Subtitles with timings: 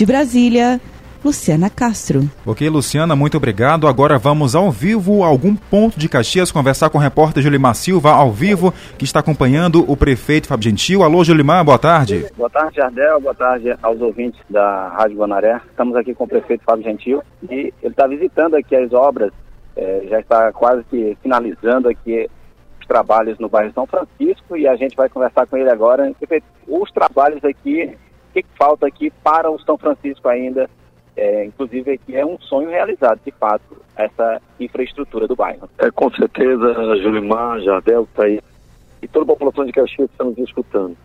[0.00, 0.80] De Brasília,
[1.22, 2.22] Luciana Castro.
[2.46, 3.86] Ok, Luciana, muito obrigado.
[3.86, 8.12] Agora vamos ao vivo a algum ponto de Caxias conversar com o repórter Julimar Silva,
[8.12, 11.02] ao vivo, que está acompanhando o prefeito Fábio Gentil.
[11.02, 12.24] Alô, Julimar, boa tarde.
[12.34, 13.20] Boa tarde, Jardel.
[13.20, 15.60] Boa tarde aos ouvintes da Rádio Guanaré.
[15.68, 19.30] Estamos aqui com o prefeito Fábio Gentil e ele está visitando aqui as obras,
[19.76, 22.26] é, já está quase que finalizando aqui
[22.80, 26.10] os trabalhos no bairro São Francisco e a gente vai conversar com ele agora.
[26.18, 27.94] Prefeito, os trabalhos aqui,
[28.30, 30.68] o que, que falta aqui para o São Francisco ainda
[31.16, 35.68] é, inclusive aqui é um sonho realizado, de fato, essa infraestrutura do bairro.
[35.78, 36.72] É, com certeza,
[37.02, 38.40] Julimar, Jardel está aí,
[39.02, 40.96] e toda a população de Caxias está nos escutando.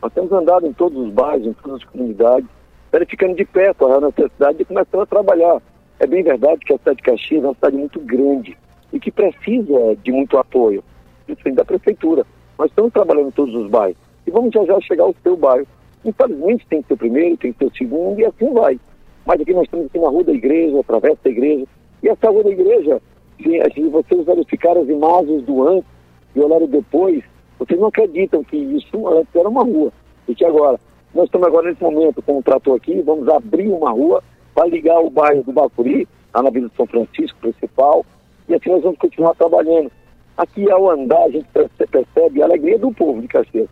[0.00, 2.46] Nós temos andado em todos os bairros, em todas as comunidades,
[2.92, 5.60] verificando de perto a necessidade de começar a trabalhar.
[5.98, 8.56] É bem verdade que a cidade de Caxias é uma cidade muito grande
[8.92, 10.84] e que precisa de muito apoio,
[11.26, 12.24] principalmente da prefeitura.
[12.56, 15.66] Nós estamos trabalhando em todos os bairros e vamos já já chegar ao seu bairro.
[16.04, 18.78] Infelizmente tem que ter o primeiro, tem que ter o segundo e assim vai.
[19.26, 21.66] Mas aqui nós estamos aqui na Rua da Igreja, através da igreja.
[22.02, 23.00] E essa Rua da Igreja,
[23.38, 25.88] se, se vocês verificarem as imagens do antes
[26.36, 27.24] e olharem depois,
[27.58, 29.92] vocês não acreditam que isso antes era uma rua.
[30.28, 30.78] E que agora,
[31.14, 34.22] nós estamos agora nesse momento com o trator aqui, vamos abrir uma rua
[34.54, 38.04] para ligar o bairro do Bacuri, lá na Vila de São Francisco, principal,
[38.48, 39.90] e assim nós vamos continuar trabalhando.
[40.36, 41.46] Aqui ao andar a gente
[41.90, 43.68] percebe a alegria do povo de Caxias.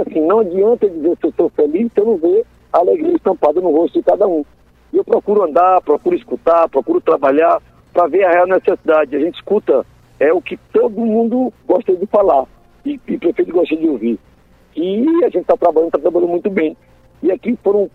[0.00, 3.60] Assim, não adianta dizer que eu estou feliz se eu não ver a alegria estampada
[3.60, 4.44] no rosto de cada um.
[4.92, 7.60] E eu procuro andar, procuro escutar, procuro trabalhar
[7.92, 9.16] para ver a real necessidade.
[9.16, 9.84] A gente escuta
[10.20, 12.44] é o que todo mundo gosta de falar
[12.84, 14.18] e, e o prefeito gosta de ouvir.
[14.74, 16.76] E a gente está trabalhando, está trabalhando muito bem.
[17.22, 17.90] E aqui foram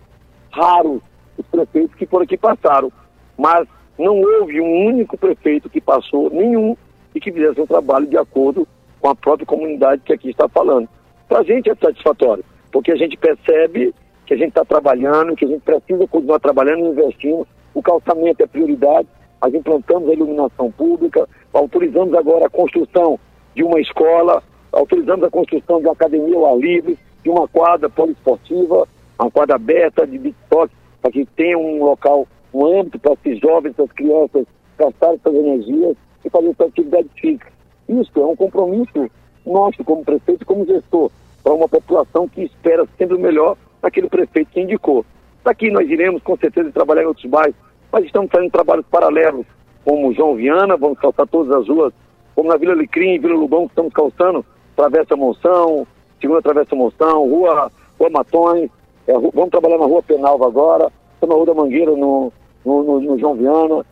[0.50, 1.00] raros
[1.36, 2.92] os prefeitos que por aqui passaram,
[3.36, 3.66] mas
[3.98, 6.76] não houve um único prefeito que passou, nenhum,
[7.14, 8.66] e que fizesse um trabalho de acordo
[9.00, 10.88] com a própria comunidade que aqui está falando.
[11.28, 13.94] Para a gente é satisfatório, porque a gente percebe
[14.26, 17.46] que a gente está trabalhando, que a gente precisa continuar trabalhando e investindo.
[17.74, 19.08] O calçamento é prioridade.
[19.42, 23.18] Nós implantamos a iluminação pública, autorizamos agora a construção
[23.54, 24.42] de uma escola,
[24.72, 29.56] autorizamos a construção de uma academia ao ar livre, de uma quadra poliesportiva, uma quadra
[29.56, 34.46] aberta de beat para que tenha um local, um âmbito para esses jovens, essas crianças
[34.78, 37.52] gastarem suas energias e fazer sua atividade física.
[37.88, 39.10] Isso é um compromisso
[39.46, 41.10] nosso como prefeito e como gestor
[41.42, 45.04] para uma população que espera sempre o melhor daquele prefeito que indicou.
[45.44, 47.54] Daqui nós iremos com certeza trabalhar em outros bairros,
[47.92, 49.44] mas estamos fazendo trabalhos paralelos,
[49.84, 51.92] como João Viana, vamos calçar todas as ruas,
[52.34, 54.44] como na Vila Alecrim, Vila Lubão, estamos calçando
[54.74, 55.86] Travessa Monção,
[56.18, 58.70] Segunda Travessa Monção, Rua, rua Matões,
[59.06, 62.32] é, vamos trabalhar na Rua Penalva agora, estamos na Rua da Mangueira, no,
[62.64, 63.84] no, no, no João Viana,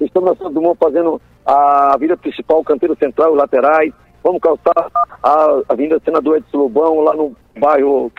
[0.00, 4.90] estamos na São Dumont fazendo a Vila Principal, Canteiro Central, laterais, vamos calçar
[5.22, 8.10] a Avenida Senador Edson Lobão, lá no bairro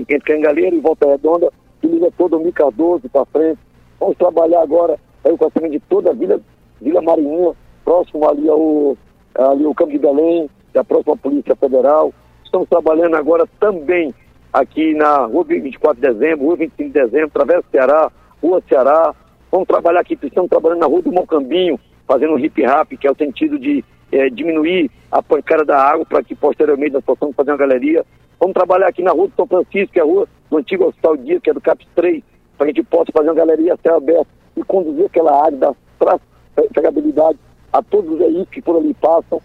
[0.00, 1.50] entre Cangaleiro e Volta Redonda,
[1.80, 3.58] que liga todo o Micardoso para frente.
[4.00, 6.40] Vamos trabalhar agora aí o calçamento de toda a Vila,
[6.80, 7.52] Vila Marinha,
[7.84, 8.96] próximo ali ao,
[9.34, 12.12] ali ao Campo de Belém, da próxima Polícia Federal.
[12.44, 14.14] Estamos trabalhando agora também
[14.52, 18.12] aqui na Rua 24 de Dezembro, Rua 25 de Dezembro, Travessa Ceará,
[18.42, 19.14] Rua Ceará.
[19.50, 23.10] Vamos trabalhar aqui, estamos trabalhando na Rua do Mocambinho, fazendo um hip rap, que é
[23.10, 27.50] o sentido de é, diminuir a pancada da água para que posteriormente nós possamos fazer
[27.50, 28.04] uma galeria.
[28.38, 31.16] Vamos trabalhar aqui na rua de São Francisco, que é a rua do antigo Hospital
[31.16, 32.22] Dia, que é do CAPS 3,
[32.56, 35.58] para que a gente possa fazer uma galeria a céu aberto e conduzir aquela área
[35.58, 37.38] da trafegabilidade
[37.72, 39.40] a todos os veículos que por ali passam.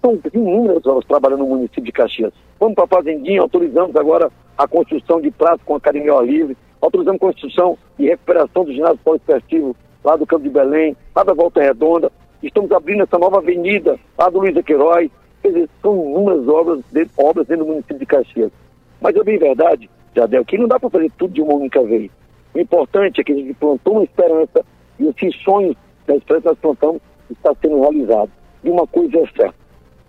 [0.00, 2.32] São inúmeras obras trabalhando no município de Caxias.
[2.60, 7.16] Vamos para a Fazendinha, autorizamos agora a construção de praça com academia ao livre, autorizamos
[7.16, 11.60] a construção e recuperação do ginásio poliesportivo lá do Campo de Belém, lá da Volta
[11.60, 12.12] Redonda,
[12.44, 15.10] Estamos abrindo essa nova avenida lá do Luiz Queiroz.
[15.40, 16.84] Quer dizer, são inúmeras obras,
[17.16, 18.52] obras dentro do município de Caxias.
[19.00, 22.10] Mas é bem verdade, Jadel, que não dá para fazer tudo de uma única vez.
[22.54, 24.62] O importante é que a gente plantou uma esperança
[25.00, 25.74] e esses sonhos
[26.06, 28.30] da esperança que nós plantamos está sendo realizado.
[28.62, 29.54] E uma coisa é certa,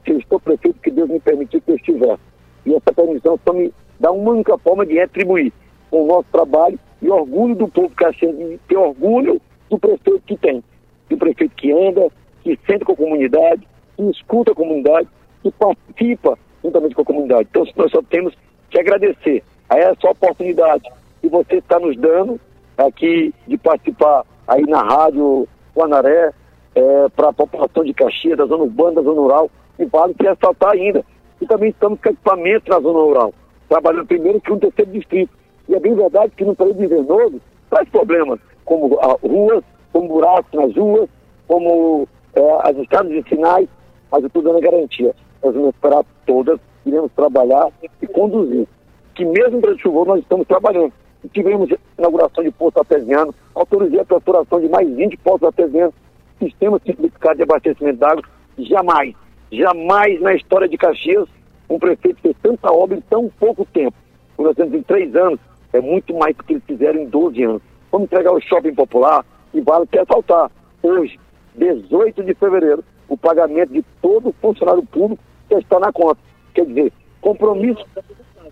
[0.04, 2.20] se eu estou prefeito, que Deus me permitiu que eu estivesse.
[2.66, 5.54] E essa permissão só me dá uma única forma de retribuir
[5.90, 10.62] com o nosso trabalho e orgulho do povo caxiense, ter orgulho do prefeito que tem.
[11.10, 12.12] Do prefeito que anda,
[12.46, 15.08] que sente com a comunidade, que escuta a comunidade,
[15.42, 17.48] que participa juntamente com a comunidade.
[17.50, 18.36] Então, nós só temos
[18.70, 20.88] que agradecer a essa oportunidade
[21.22, 22.40] que você está nos dando
[22.78, 26.32] aqui de participar aí na Rádio Guanaré,
[26.76, 29.50] é, para a população de Caxias, da zona urbana, da zona rural,
[29.80, 31.04] e vale que ressaltar ainda.
[31.42, 33.34] E também estamos com equipamento na zona rural,
[33.68, 35.32] trabalhando primeiro que um terceiro distrito.
[35.68, 40.76] E é bem verdade que no período invernoso traz problemas, como ruas, como buracos nas
[40.76, 41.10] ruas,
[41.48, 43.68] como é, as estradas de sinais,
[44.12, 45.16] mas eu estou dando garantia.
[45.44, 47.70] Nós vamos esperar todas, iremos trabalhar
[48.02, 48.68] e conduzir.
[49.14, 50.92] Que mesmo para chuvoso nós estamos trabalhando.
[51.34, 55.96] tivemos inauguração de poço artesiano, autorizei a perfuração de mais 20 poços artesianos,
[56.40, 58.24] sistema simplificado de abastecimento d'água.
[58.58, 59.16] Jamais,
[59.52, 61.28] jamais na história de Caxias
[61.70, 63.96] um prefeito fez tanta obra em tão pouco tempo.
[64.38, 65.40] Nós temos em três anos,
[65.74, 67.62] é muito mais do que eles fizeram em 12 anos.
[67.92, 70.52] Vamos entregar o shopping popular e vale quer faltar.
[70.84, 71.18] Hoje,
[71.58, 76.20] 18 de fevereiro, o pagamento de todo funcionário público já está na conta.
[76.54, 77.86] Quer dizer, compromisso,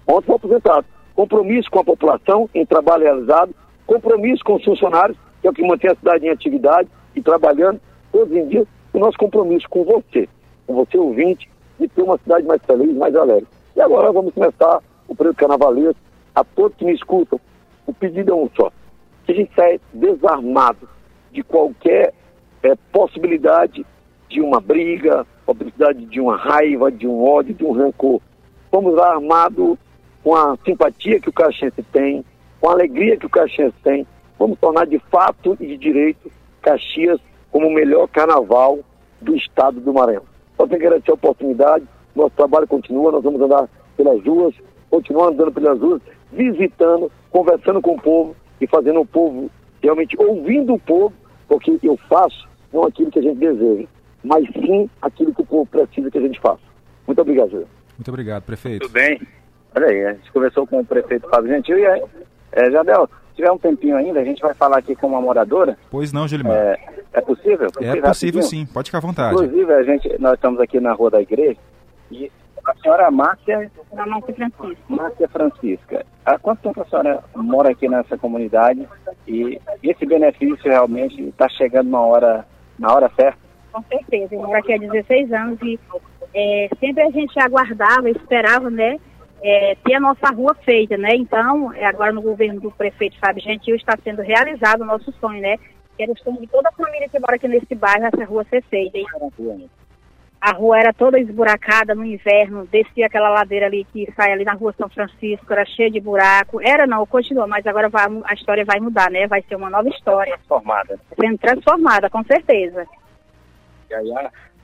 [0.07, 0.85] ontem foi aposentado,
[1.15, 3.55] compromisso com a população em trabalho realizado,
[3.85, 7.79] compromisso com os funcionários, que é o que mantém a cidade em atividade e trabalhando
[8.11, 10.27] todos os dias, o nosso compromisso com você,
[10.67, 13.47] com você ouvinte, de ter uma cidade mais feliz, mais alegre.
[13.75, 15.99] E agora vamos começar o período carnavalesco.
[16.35, 17.39] A todos que me escutam,
[17.85, 18.71] o pedido é um só.
[19.25, 20.87] Que a gente saia desarmado
[21.31, 22.13] de qualquer
[22.63, 23.85] é, possibilidade
[24.29, 28.19] de uma briga, possibilidade de uma raiva, de um ódio, de um rancor.
[28.71, 29.77] Vamos lá armado
[30.23, 32.25] com a simpatia que o caxiense tem,
[32.59, 34.07] com a alegria que o caxiense tem.
[34.39, 36.31] Vamos tornar de fato e de direito
[36.63, 37.19] Caxias
[37.51, 38.79] como o melhor carnaval
[39.21, 40.23] do estado do Maranhão.
[40.57, 44.55] Só tem que garantir a oportunidade, nosso trabalho continua, nós vamos andar pelas ruas,
[44.89, 46.01] continuar andando pelas ruas,
[46.31, 49.51] visitando, conversando com o povo e fazendo o povo,
[49.81, 51.13] realmente ouvindo o povo,
[51.47, 53.87] porque eu faço não aquilo que a gente deseja,
[54.23, 56.61] mas sim aquilo que o povo precisa que a gente faça.
[57.05, 57.67] Muito obrigado, Júlio.
[57.97, 58.81] Muito obrigado, prefeito.
[58.81, 59.21] Tudo bem.
[59.75, 62.03] Olha aí, a gente conversou com o prefeito Fábio Gentil e aí,
[62.51, 65.77] é, Jadel, se tiver um tempinho ainda, a gente vai falar aqui com uma moradora.
[65.89, 66.55] Pois não, Gilimar.
[66.55, 66.79] É,
[67.13, 67.67] é possível?
[67.81, 69.33] É possível sim, pode ficar à vontade.
[69.33, 71.57] Inclusive, a gente, nós estamos aqui na rua da igreja
[72.11, 72.31] e
[72.65, 73.69] a senhora Márcia...
[73.91, 74.77] Márcia Francisca.
[74.87, 76.05] Márcia Francisca.
[76.25, 78.87] Há quanto tempo a senhora mora aqui nessa comunidade
[79.27, 82.45] e esse benefício realmente está chegando na hora,
[82.77, 83.39] na hora certa?
[83.71, 84.35] Com certeza.
[84.35, 85.79] Eu moro aqui há 16 anos e
[86.33, 88.99] é, sempre a gente aguardava, esperava, né,
[89.43, 91.15] é, ter a nossa rua feita, né?
[91.15, 95.41] Então, é, agora no governo do prefeito Fábio Gentil está sendo realizado o nosso sonho,
[95.41, 95.57] né?
[95.97, 98.45] Que era o sonho de toda a família que mora aqui nesse bairro, essa rua
[98.49, 98.97] ser feita.
[98.97, 99.05] E
[100.43, 104.51] a rua era toda esburacada no inverno, descia aquela ladeira ali que sai ali na
[104.51, 106.59] rua São Francisco, era cheia de buraco.
[106.61, 109.25] Era não, continua, mas agora vai, a história vai mudar, né?
[109.25, 110.35] Vai ser uma nova história.
[110.35, 110.99] Transformada.
[111.17, 112.85] Sendo transformada, com certeza.
[113.89, 114.13] E aí,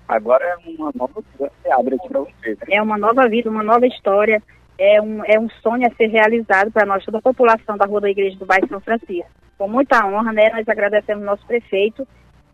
[0.06, 2.58] agora é uma nova vida que abre aqui para vocês.
[2.60, 2.76] Né?
[2.76, 4.44] É uma nova vida, uma nova história.
[4.78, 8.02] É um, é um sonho a ser realizado para nós, toda a população da Rua
[8.02, 9.32] da Igreja do Bairro São Francisco.
[9.58, 10.50] Com muita honra, né?
[10.50, 12.06] Nós agradecemos ao nosso prefeito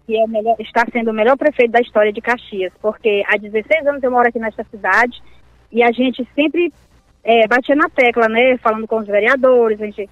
[0.06, 3.88] que é melhor, está sendo o melhor prefeito da história de Caxias, porque há 16
[3.88, 5.22] anos eu moro aqui nesta cidade
[5.72, 6.72] e a gente sempre
[7.24, 10.10] é, batia na tecla, né, falando com os vereadores, a gente,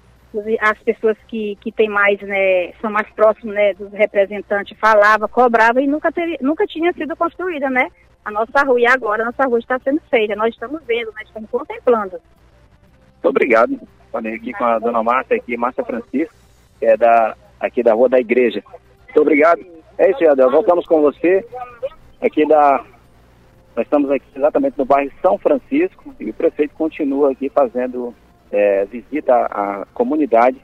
[0.60, 5.80] as pessoas que, que têm mais, né, são mais próximos, né, dos representantes, falava, cobrava
[5.80, 7.88] e nunca, teve, nunca tinha sido construída, né,
[8.24, 8.80] a nossa rua.
[8.80, 12.20] E agora a nossa rua está sendo feita, nós estamos vendo, nós estamos contemplando.
[13.12, 13.80] Muito obrigado.
[14.10, 16.34] Falei aqui com a dona Márcia, aqui, Márcia Francisco,
[16.78, 18.62] que é da, aqui da Rua da Igreja.
[19.06, 19.73] Muito obrigado.
[19.98, 20.50] É isso, Adel.
[20.50, 21.44] Voltamos com você
[22.20, 22.84] aqui da.
[23.76, 28.14] Nós estamos aqui exatamente no bairro São Francisco e o prefeito continua aqui fazendo
[28.52, 30.58] é, visita à comunidade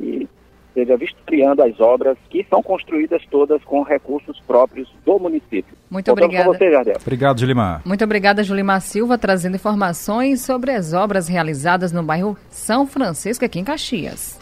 [0.00, 0.28] e
[0.74, 5.74] seja vistoriando as obras que são construídas todas com recursos próprios do município.
[5.88, 6.44] Muito Voltamos obrigada.
[6.50, 6.96] Com você, Jardel.
[7.00, 7.82] Obrigado, Julimar.
[7.84, 13.58] Muito obrigada, Julimar Silva, trazendo informações sobre as obras realizadas no bairro São Francisco, aqui
[13.58, 14.38] em Caxias.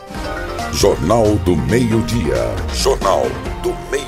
[0.73, 2.35] Jornal do Meio-Dia.
[2.73, 3.23] Jornal
[3.63, 4.04] do Meio-Dia.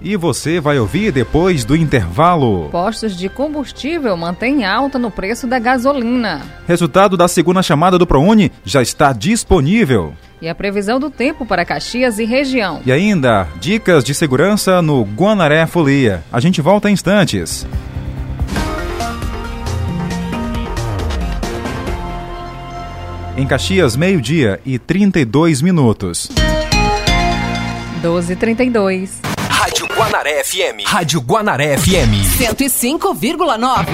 [0.00, 2.68] E você vai ouvir depois do intervalo.
[2.70, 6.42] Postos de combustível mantêm alta no preço da gasolina.
[6.68, 10.14] Resultado da segunda chamada do ProUni já está disponível.
[10.40, 12.82] E a previsão do tempo para Caxias e região.
[12.84, 16.22] E ainda, dicas de segurança no Guanaré Folia.
[16.30, 17.66] A gente volta em instantes.
[23.36, 26.30] Em Caxias, meio-dia e 32 minutos.
[28.02, 29.10] 1232.
[29.48, 30.84] Rádio Guanaré FM.
[30.86, 32.22] Rádio Guanaré FM.
[32.38, 33.86] 105,9.